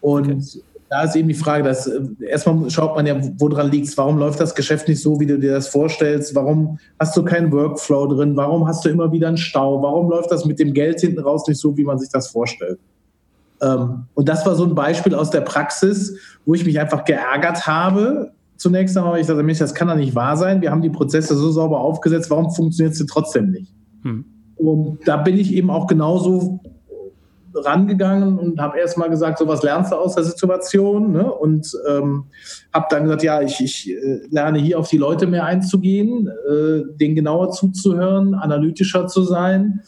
Und 0.00 0.30
okay. 0.30 0.62
Da 0.88 1.02
ist 1.02 1.16
eben 1.16 1.28
die 1.28 1.34
Frage, 1.34 1.64
dass 1.64 1.86
äh, 1.86 2.00
erstmal 2.28 2.70
schaut 2.70 2.94
man 2.94 3.06
ja, 3.06 3.16
woran 3.38 3.70
liegt 3.70 3.88
es, 3.88 3.98
warum 3.98 4.18
läuft 4.18 4.40
das 4.40 4.54
Geschäft 4.54 4.88
nicht 4.88 5.02
so, 5.02 5.18
wie 5.18 5.26
du 5.26 5.38
dir 5.38 5.52
das 5.52 5.68
vorstellst, 5.68 6.34
warum 6.34 6.78
hast 6.98 7.16
du 7.16 7.24
keinen 7.24 7.50
Workflow 7.52 8.06
drin, 8.06 8.36
warum 8.36 8.66
hast 8.66 8.84
du 8.84 8.88
immer 8.88 9.10
wieder 9.10 9.28
einen 9.28 9.36
Stau, 9.36 9.82
warum 9.82 10.10
läuft 10.10 10.30
das 10.30 10.44
mit 10.44 10.58
dem 10.58 10.72
Geld 10.72 11.00
hinten 11.00 11.20
raus 11.20 11.46
nicht 11.48 11.58
so, 11.58 11.76
wie 11.76 11.84
man 11.84 11.98
sich 11.98 12.10
das 12.10 12.28
vorstellt. 12.28 12.78
Ähm, 13.60 14.04
und 14.14 14.28
das 14.28 14.46
war 14.46 14.54
so 14.54 14.64
ein 14.64 14.74
Beispiel 14.74 15.14
aus 15.14 15.30
der 15.30 15.40
Praxis, 15.40 16.18
wo 16.44 16.54
ich 16.54 16.64
mich 16.64 16.78
einfach 16.78 17.04
geärgert 17.04 17.66
habe. 17.66 18.32
Zunächst 18.56 18.96
einmal, 18.96 19.14
weil 19.14 19.20
ich 19.20 19.26
dachte, 19.26 19.42
Mensch, 19.42 19.58
das 19.58 19.74
kann 19.74 19.88
doch 19.88 19.96
nicht 19.96 20.14
wahr 20.14 20.36
sein. 20.36 20.62
Wir 20.62 20.70
haben 20.70 20.82
die 20.82 20.90
Prozesse 20.90 21.34
so 21.36 21.50
sauber 21.50 21.80
aufgesetzt, 21.80 22.30
warum 22.30 22.50
funktioniert 22.50 22.94
es 22.94 23.06
trotzdem 23.06 23.50
nicht? 23.50 23.72
Hm. 24.02 24.24
Und 24.56 24.98
da 25.04 25.18
bin 25.18 25.36
ich 25.36 25.52
eben 25.52 25.70
auch 25.70 25.86
genauso 25.86 26.60
rangegangen 27.64 28.38
und 28.38 28.60
habe 28.60 28.78
erstmal 28.78 29.10
gesagt, 29.10 29.38
so 29.38 29.48
was 29.48 29.62
lernst 29.62 29.92
du 29.92 29.96
aus 29.96 30.14
der 30.14 30.24
Situation? 30.24 31.12
Ne? 31.12 31.30
Und 31.30 31.72
ähm, 31.88 32.24
habe 32.72 32.86
dann 32.90 33.04
gesagt, 33.04 33.22
ja, 33.22 33.40
ich, 33.40 33.60
ich 33.60 33.90
äh, 33.90 34.20
lerne 34.30 34.58
hier 34.58 34.78
auf 34.78 34.88
die 34.88 34.98
Leute 34.98 35.26
mehr 35.26 35.44
einzugehen, 35.44 36.28
äh, 36.28 36.82
denen 37.00 37.14
genauer 37.14 37.50
zuzuhören, 37.50 38.34
analytischer 38.34 39.06
zu 39.06 39.22
sein, 39.22 39.80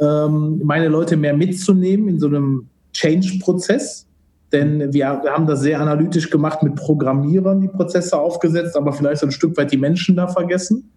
ähm, 0.00 0.60
meine 0.64 0.88
Leute 0.88 1.16
mehr 1.16 1.36
mitzunehmen 1.36 2.08
in 2.08 2.18
so 2.20 2.26
einem 2.26 2.68
Change-Prozess. 2.92 4.06
Denn 4.52 4.92
wir 4.94 5.06
haben 5.06 5.46
das 5.46 5.60
sehr 5.60 5.80
analytisch 5.80 6.30
gemacht 6.30 6.62
mit 6.62 6.74
Programmierern, 6.74 7.60
die 7.60 7.68
Prozesse 7.68 8.18
aufgesetzt, 8.18 8.76
aber 8.76 8.92
vielleicht 8.92 9.20
so 9.20 9.26
ein 9.26 9.32
Stück 9.32 9.56
weit 9.58 9.72
die 9.72 9.76
Menschen 9.76 10.16
da 10.16 10.26
vergessen. 10.26 10.90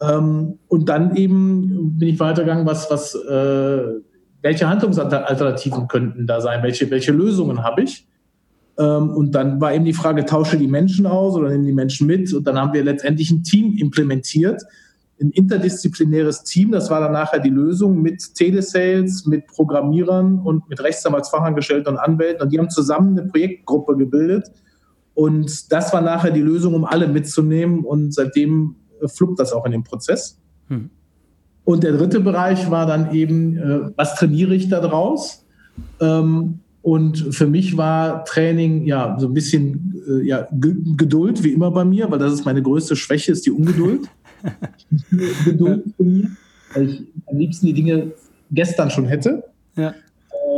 Ähm, 0.00 0.58
und 0.66 0.88
dann 0.88 1.14
eben 1.14 1.96
bin 1.98 2.08
ich 2.08 2.20
weitergegangen, 2.20 2.66
was, 2.66 2.90
was, 2.90 3.14
äh, 3.14 4.00
welche 4.42 4.68
Handlungsalternativen 4.68 5.88
könnten 5.88 6.26
da 6.26 6.40
sein, 6.40 6.62
welche, 6.62 6.90
welche 6.90 7.12
Lösungen 7.12 7.62
habe 7.62 7.82
ich. 7.82 8.06
Ähm, 8.78 9.10
und 9.10 9.32
dann 9.32 9.60
war 9.60 9.72
eben 9.72 9.84
die 9.84 9.92
Frage, 9.92 10.24
tausche 10.24 10.56
die 10.56 10.68
Menschen 10.68 11.06
aus 11.06 11.34
oder 11.34 11.50
nehmen 11.50 11.64
die 11.64 11.72
Menschen 11.72 12.06
mit? 12.06 12.32
Und 12.34 12.46
dann 12.46 12.58
haben 12.58 12.72
wir 12.72 12.84
letztendlich 12.84 13.30
ein 13.30 13.42
Team 13.44 13.76
implementiert, 13.78 14.62
ein 15.20 15.30
interdisziplinäres 15.30 16.42
Team. 16.42 16.72
Das 16.72 16.90
war 16.90 17.00
dann 17.00 17.12
nachher 17.12 17.38
die 17.38 17.50
Lösung 17.50 18.02
mit 18.02 18.34
Telesales, 18.34 19.26
mit 19.26 19.46
Programmierern 19.46 20.40
und 20.40 20.68
mit 20.68 20.82
Rechtsanwaltsfachangestellten 20.82 21.94
und 21.94 21.98
Anwälten. 22.00 22.42
Und 22.42 22.52
die 22.52 22.58
haben 22.58 22.70
zusammen 22.70 23.18
eine 23.18 23.28
Projektgruppe 23.28 23.96
gebildet. 23.96 24.50
Und 25.14 25.70
das 25.70 25.92
war 25.92 26.00
nachher 26.00 26.30
die 26.30 26.40
Lösung, 26.40 26.74
um 26.74 26.84
alle 26.84 27.06
mitzunehmen. 27.06 27.84
Und 27.84 28.12
seitdem 28.12 28.76
äh, 29.00 29.06
fluppt 29.06 29.38
das 29.38 29.52
auch 29.52 29.64
in 29.66 29.72
dem 29.72 29.84
Prozess. 29.84 30.40
Hm. 30.68 30.90
Und 31.72 31.84
der 31.84 31.92
dritte 31.92 32.20
Bereich 32.20 32.70
war 32.70 32.84
dann 32.84 33.14
eben, 33.14 33.56
äh, 33.56 33.80
was 33.96 34.14
trainiere 34.16 34.54
ich 34.54 34.68
da 34.68 34.80
draus? 34.80 35.42
Ähm, 36.02 36.58
und 36.82 37.34
für 37.34 37.46
mich 37.46 37.78
war 37.78 38.26
Training 38.26 38.84
ja 38.84 39.16
so 39.18 39.28
ein 39.28 39.32
bisschen 39.32 39.94
äh, 40.06 40.26
ja, 40.26 40.48
Geduld, 40.52 41.42
wie 41.42 41.52
immer 41.52 41.70
bei 41.70 41.86
mir, 41.86 42.10
weil 42.10 42.18
das 42.18 42.34
ist 42.34 42.44
meine 42.44 42.60
größte 42.60 42.94
Schwäche, 42.94 43.32
ist 43.32 43.46
die 43.46 43.52
Ungeduld. 43.52 44.06
Geduld 45.46 45.84
von 45.96 46.12
mir, 46.12 46.30
weil 46.74 46.90
ich 46.90 47.02
am 47.24 47.38
liebsten 47.38 47.64
die 47.64 47.72
Dinge 47.72 48.12
gestern 48.50 48.90
schon 48.90 49.06
hätte 49.06 49.44
ja. 49.74 49.94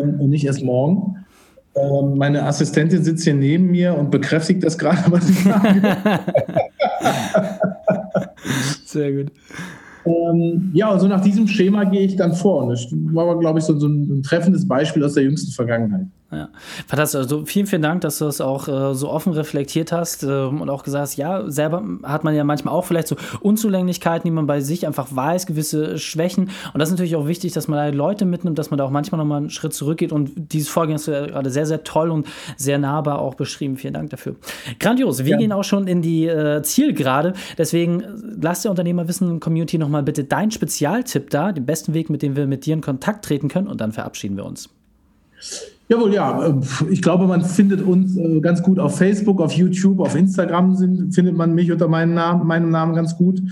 ähm, 0.01 0.19
und 0.19 0.31
nicht 0.31 0.45
erst 0.45 0.65
morgen. 0.65 1.19
Ähm, 1.77 2.19
meine 2.19 2.43
Assistentin 2.43 3.05
sitzt 3.05 3.23
hier 3.23 3.35
neben 3.35 3.71
mir 3.71 3.95
und 3.97 4.11
bekräftigt 4.11 4.65
das 4.65 4.77
gerade, 4.77 5.13
was 5.13 5.31
ich 5.31 5.39
sage. 5.45 5.97
Sehr 8.85 9.13
gut. 9.13 9.31
Ähm, 10.07 10.71
ja, 10.75 10.91
und 10.91 11.01
so 11.01 11.09
nach 11.09 11.21
diesem 11.21 11.47
Schema 11.47 11.85
gehe 11.85 12.03
ich 12.03 12.17
dann 12.17 12.35
vor. 12.35 12.65
Und 12.65 12.71
das 12.71 12.87
war, 12.93 13.39
glaube 13.39 13.59
ich, 13.59 13.65
so, 13.65 13.79
so 13.79 13.89
ein, 13.89 14.19
ein 14.19 14.23
treffendes 14.23 14.67
Beispiel 14.67 15.05
aus 15.05 15.15
der 15.15 15.25
jüngsten 15.25 15.53
Vergangenheit. 15.53 16.07
Ja. 16.31 16.49
Fantastisch. 16.87 17.21
Also 17.21 17.45
vielen, 17.45 17.67
vielen 17.67 17.83
Dank, 17.83 18.01
dass 18.01 18.19
du 18.19 18.25
das 18.25 18.41
auch 18.41 18.67
äh, 18.69 18.95
so 18.95 19.11
offen 19.11 19.33
reflektiert 19.33 19.93
hast 19.93 20.23
äh, 20.23 20.27
und 20.27 20.69
auch 20.69 20.83
gesagt 20.83 21.03
hast, 21.03 21.17
ja, 21.17 21.49
selber 21.51 21.83
hat 22.03 22.25
man 22.25 22.35
ja 22.35 22.45
manchmal 22.45 22.75
auch 22.75 22.85
vielleicht 22.85 23.09
so 23.09 23.17
Unzulänglichkeiten, 23.41 24.25
die 24.25 24.31
man 24.31 24.47
bei 24.47 24.61
sich 24.61 24.87
einfach 24.87 25.09
weiß, 25.15 25.47
gewisse 25.47 25.99
Schwächen. 25.99 26.51
Und 26.73 26.81
das 26.81 26.89
ist 26.89 26.95
natürlich 26.95 27.17
auch 27.17 27.27
wichtig, 27.27 27.53
dass 27.53 27.69
man 27.69 27.79
da 27.79 27.97
Leute 27.97 28.25
mitnimmt, 28.25 28.59
dass 28.59 28.71
man 28.71 28.79
da 28.79 28.85
auch 28.85 28.91
manchmal 28.91 29.19
nochmal 29.19 29.39
einen 29.39 29.51
Schritt 29.51 29.75
zurückgeht. 29.75 30.13
Und 30.13 30.33
dieses 30.53 30.69
Vorgehen 30.69 30.95
hast 30.95 31.07
du 31.07 31.13
ja 31.13 31.27
gerade 31.27 31.51
sehr, 31.51 31.67
sehr 31.67 31.85
toll 31.85 32.11
und 32.11 32.27
sehr 32.57 32.79
nahbar 32.79 33.21
auch 33.21 33.35
beschrieben. 33.35 33.77
Vielen 33.77 33.95
Dank 33.95 34.11
dafür. 34.11 34.37
Grandios. 34.81 35.25
Wir 35.25 35.33
ja. 35.33 35.39
gehen 35.39 35.53
auch 35.53 35.65
schon 35.65 35.87
in 35.87 36.03
die 36.03 36.27
äh, 36.27 36.63
Zielgerade. 36.63 37.35
Deswegen 37.59 38.01
äh, 38.01 38.07
lass 38.41 38.63
der 38.63 38.71
Unternehmerwissen-Community 38.71 39.79
nochmal 39.79 40.03
bitte 40.03 40.25
deinen 40.25 40.51
Spezialtipp 40.51 41.31
da, 41.31 41.53
den 41.53 41.67
besten 41.67 41.95
Weg, 41.95 42.11
mit 42.11 42.23
dem 42.23 42.35
wir 42.35 42.47
mit 42.47 42.67
dir 42.67 42.75
in 42.75 42.81
Kontakt 42.81 43.25
treten 43.25 43.49
können. 43.49 43.69
Und 43.69 43.81
dann 43.81 43.93
verabschieden 43.93 44.37
wir 44.37 44.45
uns. 44.45 44.71
Jawohl, 45.89 46.15
ja. 46.15 46.47
Äh, 46.47 46.55
ich 46.91 47.03
glaube, 47.03 47.27
man 47.27 47.45
findet 47.45 47.83
uns 47.83 48.17
äh, 48.17 48.41
ganz 48.41 48.63
gut 48.63 48.79
auf 48.79 48.97
Facebook, 48.97 49.41
auf 49.41 49.53
YouTube, 49.53 50.01
auf 50.01 50.15
Instagram 50.15 50.75
sind, 50.77 51.15
findet 51.15 51.37
man 51.37 51.55
mich 51.55 51.71
unter 51.71 51.89
meinem 51.89 52.15
Namen, 52.15 52.47
meinem 52.47 52.71
Namen 52.71 52.95
ganz 52.95 53.17
gut. 53.17 53.43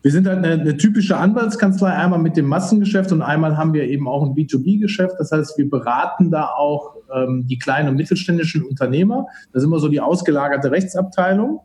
Wir 0.00 0.10
sind 0.10 0.26
halt 0.26 0.38
eine, 0.38 0.60
eine, 0.60 0.76
typische 0.76 1.16
Anwaltskanzlei, 1.16 1.90
einmal 1.90 2.18
mit 2.18 2.36
dem 2.36 2.46
Massengeschäft 2.46 3.12
und 3.12 3.20
einmal 3.20 3.56
haben 3.58 3.74
wir 3.74 3.84
eben 3.84 4.08
auch 4.08 4.24
ein 4.24 4.34
B2B-Geschäft. 4.34 5.16
Das 5.18 5.32
heißt, 5.32 5.58
wir 5.58 5.68
beraten 5.68 6.30
da 6.30 6.46
auch 6.46 6.96
ähm, 7.14 7.46
die 7.46 7.58
kleinen 7.58 7.90
und 7.90 7.96
mittelständischen 7.96 8.62
Unternehmer. 8.62 9.26
Das 9.52 9.62
ist 9.62 9.66
immer 9.66 9.78
so 9.78 9.88
die 9.88 10.00
ausgelagerte 10.00 10.70
Rechtsabteilung. 10.70 11.60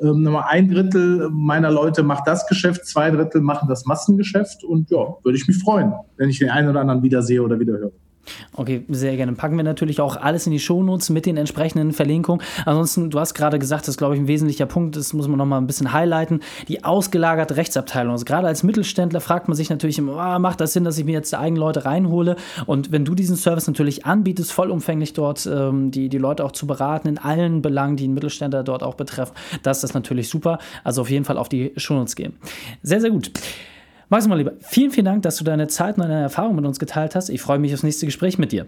Ähm, 0.00 0.36
ein 0.36 0.68
Drittel 0.68 1.30
meiner 1.30 1.70
Leute 1.70 2.02
macht 2.02 2.26
das 2.26 2.48
Geschäft, 2.48 2.84
zwei 2.84 3.10
Drittel 3.12 3.42
machen 3.42 3.68
das 3.68 3.86
Massengeschäft 3.86 4.64
und 4.64 4.90
ja, 4.90 5.14
würde 5.22 5.38
ich 5.38 5.46
mich 5.46 5.58
freuen, 5.58 5.92
wenn 6.16 6.30
ich 6.30 6.40
den 6.40 6.50
einen 6.50 6.68
oder 6.68 6.80
anderen 6.80 7.02
wiedersehe 7.04 7.42
oder 7.42 7.60
wiederhöre. 7.60 7.92
Okay, 8.54 8.84
sehr 8.88 9.16
gerne. 9.16 9.32
Packen 9.32 9.56
wir 9.56 9.64
natürlich 9.64 10.00
auch 10.00 10.16
alles 10.16 10.46
in 10.46 10.52
die 10.52 10.60
Shownotes 10.60 11.10
mit 11.10 11.26
den 11.26 11.36
entsprechenden 11.36 11.92
Verlinkungen. 11.92 12.44
Ansonsten, 12.64 13.10
du 13.10 13.20
hast 13.20 13.34
gerade 13.34 13.58
gesagt, 13.58 13.82
das 13.82 13.90
ist, 13.90 13.98
glaube 13.98 14.14
ich, 14.14 14.20
ein 14.20 14.28
wesentlicher 14.28 14.66
Punkt, 14.66 14.96
das 14.96 15.12
muss 15.12 15.28
man 15.28 15.38
nochmal 15.38 15.60
ein 15.60 15.66
bisschen 15.66 15.92
highlighten, 15.92 16.40
die 16.68 16.84
ausgelagerte 16.84 17.56
Rechtsabteilung. 17.56 18.12
Also 18.12 18.24
gerade 18.24 18.46
als 18.46 18.62
Mittelständler 18.62 19.20
fragt 19.20 19.48
man 19.48 19.56
sich 19.56 19.70
natürlich 19.70 19.98
immer, 19.98 20.18
ah, 20.18 20.38
macht 20.38 20.60
das 20.60 20.72
Sinn, 20.72 20.84
dass 20.84 20.98
ich 20.98 21.04
mir 21.04 21.12
jetzt 21.12 21.34
eigene 21.34 21.60
Leute 21.60 21.84
reinhole? 21.84 22.36
Und 22.66 22.92
wenn 22.92 23.04
du 23.04 23.14
diesen 23.14 23.36
Service 23.36 23.66
natürlich 23.66 24.06
anbietest, 24.06 24.52
vollumfänglich 24.52 25.12
dort 25.12 25.46
ähm, 25.46 25.90
die, 25.90 26.08
die 26.08 26.18
Leute 26.18 26.44
auch 26.44 26.52
zu 26.52 26.66
beraten 26.66 27.08
in 27.08 27.18
allen 27.18 27.62
Belangen, 27.62 27.96
die 27.96 28.04
einen 28.04 28.14
Mittelständler 28.14 28.62
dort 28.62 28.82
auch 28.82 28.94
betreffen, 28.94 29.32
das 29.62 29.84
ist 29.84 29.94
natürlich 29.94 30.28
super. 30.28 30.58
Also 30.84 31.02
auf 31.02 31.10
jeden 31.10 31.24
Fall 31.24 31.38
auf 31.38 31.48
die 31.48 31.72
Shownotes 31.76 32.16
gehen. 32.16 32.34
Sehr, 32.82 33.00
sehr 33.00 33.10
gut. 33.10 33.30
Max, 34.10 34.26
mal 34.26 34.36
lieber, 34.36 34.52
vielen, 34.60 34.90
vielen 34.90 35.04
Dank, 35.04 35.22
dass 35.22 35.36
du 35.36 35.44
deine 35.44 35.66
Zeit 35.66 35.96
und 35.96 36.02
deine 36.02 36.22
Erfahrung 36.22 36.56
mit 36.56 36.64
uns 36.64 36.78
geteilt 36.78 37.14
hast. 37.14 37.28
Ich 37.28 37.42
freue 37.42 37.58
mich 37.58 37.74
aufs 37.74 37.82
nächste 37.82 38.06
Gespräch 38.06 38.38
mit 38.38 38.52
dir. 38.52 38.66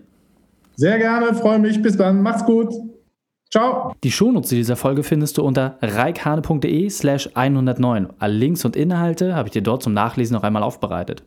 Sehr 0.76 0.99
gerne, 0.99 1.35
freue 1.35 1.59
mich. 1.59 1.80
Bis 1.80 1.97
dann. 1.97 2.23
Macht's 2.23 2.44
gut. 2.44 2.75
Ciao. 3.50 3.94
Die 4.04 4.12
Shownotes 4.12 4.50
dieser 4.50 4.76
Folge 4.76 5.02
findest 5.02 5.38
du 5.38 5.42
unter 5.42 5.78
reikhane.de 5.80 6.88
slash 6.90 7.30
109. 7.35 8.09
Alle 8.18 8.35
Links 8.35 8.64
und 8.64 8.76
Inhalte 8.76 9.35
habe 9.35 9.49
ich 9.49 9.52
dir 9.52 9.62
dort 9.62 9.82
zum 9.82 9.92
Nachlesen 9.92 10.35
noch 10.35 10.42
einmal 10.42 10.62
aufbereitet. 10.62 11.25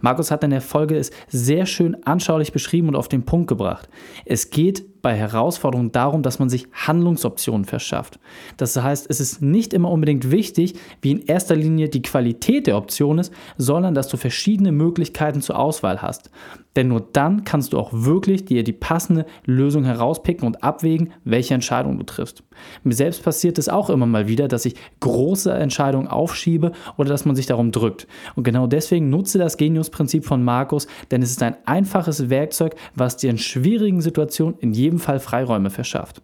Markus 0.00 0.30
hat 0.30 0.42
in 0.44 0.50
der 0.50 0.62
Folge 0.62 0.96
es 0.96 1.10
sehr 1.28 1.66
schön 1.66 1.96
anschaulich 2.06 2.52
beschrieben 2.52 2.88
und 2.88 2.96
auf 2.96 3.08
den 3.08 3.24
Punkt 3.24 3.48
gebracht. 3.48 3.88
Es 4.24 4.50
geht 4.50 4.99
bei 5.02 5.14
Herausforderungen 5.14 5.92
darum, 5.92 6.22
dass 6.22 6.38
man 6.38 6.48
sich 6.48 6.66
Handlungsoptionen 6.72 7.64
verschafft. 7.64 8.18
Das 8.56 8.80
heißt, 8.80 9.06
es 9.08 9.20
ist 9.20 9.42
nicht 9.42 9.72
immer 9.72 9.90
unbedingt 9.90 10.30
wichtig, 10.30 10.74
wie 11.02 11.12
in 11.12 11.26
erster 11.26 11.56
Linie 11.56 11.88
die 11.88 12.02
Qualität 12.02 12.66
der 12.66 12.76
Option 12.76 13.18
ist, 13.18 13.32
sondern 13.56 13.94
dass 13.94 14.08
du 14.08 14.16
verschiedene 14.16 14.72
Möglichkeiten 14.72 15.42
zur 15.42 15.58
Auswahl 15.58 16.02
hast. 16.02 16.30
Denn 16.76 16.88
nur 16.88 17.00
dann 17.00 17.44
kannst 17.44 17.72
du 17.72 17.78
auch 17.78 17.90
wirklich 17.92 18.44
dir 18.44 18.62
die 18.62 18.72
passende 18.72 19.26
Lösung 19.44 19.84
herauspicken 19.84 20.46
und 20.46 20.62
abwägen, 20.62 21.12
welche 21.24 21.54
Entscheidung 21.54 21.98
du 21.98 22.04
triffst. 22.04 22.44
Mir 22.84 22.94
selbst 22.94 23.24
passiert 23.24 23.58
es 23.58 23.68
auch 23.68 23.90
immer 23.90 24.06
mal 24.06 24.28
wieder, 24.28 24.46
dass 24.46 24.64
ich 24.64 24.76
große 25.00 25.52
Entscheidungen 25.52 26.06
aufschiebe 26.06 26.72
oder 26.96 27.08
dass 27.08 27.24
man 27.24 27.34
sich 27.34 27.46
darum 27.46 27.72
drückt. 27.72 28.06
Und 28.36 28.44
genau 28.44 28.66
deswegen 28.66 29.10
nutze 29.10 29.38
das 29.38 29.56
Genius-Prinzip 29.56 30.24
von 30.24 30.44
Markus, 30.44 30.86
denn 31.10 31.22
es 31.22 31.30
ist 31.30 31.42
ein 31.42 31.56
einfaches 31.64 32.30
Werkzeug, 32.30 32.76
was 32.94 33.16
dir 33.16 33.30
in 33.30 33.38
schwierigen 33.38 34.00
Situationen 34.00 34.56
in 34.60 34.72
jedem 34.72 34.89
Fall 34.98 35.20
Freiräume 35.20 35.70
verschafft. 35.70 36.22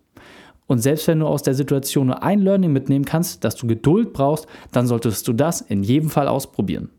Und 0.67 0.81
selbst 0.81 1.07
wenn 1.07 1.21
du 1.21 1.27
aus 1.27 1.43
der 1.43 1.55
Situation 1.55 2.09
nur 2.09 2.23
ein 2.23 2.41
Learning 2.41 2.73
mitnehmen 2.73 3.05
kannst, 3.05 3.45
dass 3.45 3.55
du 3.55 3.67
Geduld 3.67 4.13
brauchst, 4.13 4.47
dann 4.73 4.87
solltest 4.87 5.27
du 5.29 5.33
das 5.33 5.61
in 5.61 5.83
jedem 5.83 6.11
Fall 6.11 6.29
ausprobieren. 6.29 6.91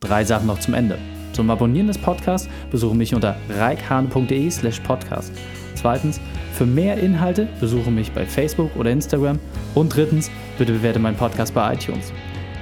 Drei 0.00 0.24
Sachen 0.24 0.46
noch 0.46 0.60
zum 0.60 0.74
Ende. 0.74 0.98
Zum 1.32 1.50
Abonnieren 1.50 1.86
des 1.86 1.98
Podcasts 1.98 2.48
besuche 2.70 2.94
mich 2.94 3.14
unter 3.14 3.36
reikhahn.de 3.48 4.50
slash 4.50 4.80
podcast. 4.80 5.32
Zweitens, 5.74 6.20
für 6.52 6.66
mehr 6.66 6.98
Inhalte 6.98 7.48
besuche 7.60 7.90
mich 7.90 8.12
bei 8.12 8.26
Facebook 8.26 8.74
oder 8.76 8.90
Instagram. 8.90 9.38
Und 9.74 9.94
drittens, 9.94 10.30
bitte 10.58 10.72
bewerte 10.72 10.98
meinen 10.98 11.16
Podcast 11.16 11.54
bei 11.54 11.74
iTunes. 11.74 12.12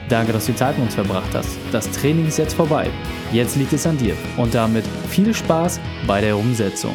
Danke, 0.09 0.33
dass 0.33 0.47
du 0.47 0.53
die 0.53 0.59
Zeit 0.59 0.77
mit 0.77 0.87
uns 0.87 0.95
verbracht 0.95 1.35
hast. 1.35 1.59
Das 1.73 1.91
Training 1.91 2.27
ist 2.27 2.39
jetzt 2.39 2.55
vorbei. 2.55 2.89
Jetzt 3.33 3.57
liegt 3.57 3.73
es 3.73 3.87
an 3.87 3.99
dir. 3.99 4.15
Und 4.37 4.55
damit 4.55 4.85
viel 5.09 5.35
Spaß 5.35 5.81
bei 6.07 6.21
der 6.21 6.37
Umsetzung. 6.37 6.95